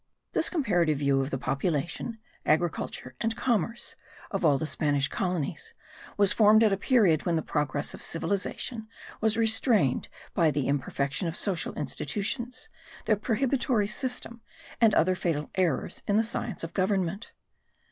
[0.31, 3.95] This comparative view of the population, agriculture and commerce
[4.31, 5.75] of all the Spanish colonies
[6.17, 8.87] was formed at a period when the progress of civilization
[9.21, 12.67] was restrained by the imperfection of social institutions,
[13.05, 14.41] the prohibitory system
[14.81, 17.31] and other fatal errors in the science of government.